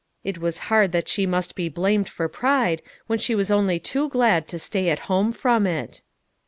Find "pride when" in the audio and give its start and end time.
2.27-3.19